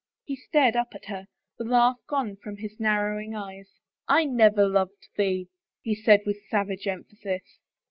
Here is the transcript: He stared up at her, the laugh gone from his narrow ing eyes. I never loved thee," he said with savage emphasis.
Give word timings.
He 0.23 0.35
stared 0.35 0.75
up 0.75 0.95
at 0.95 1.05
her, 1.05 1.27
the 1.59 1.63
laugh 1.63 1.97
gone 2.07 2.35
from 2.37 2.57
his 2.57 2.79
narrow 2.79 3.21
ing 3.21 3.35
eyes. 3.35 3.69
I 4.07 4.25
never 4.25 4.67
loved 4.67 5.09
thee," 5.15 5.49
he 5.83 5.93
said 5.93 6.21
with 6.25 6.41
savage 6.49 6.87
emphasis. 6.87 7.43